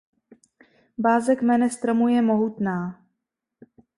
Báze 1.03 1.35
kmene 1.35 1.69
stromu 1.69 2.07
je 2.07 2.21
mohutná. 2.21 3.01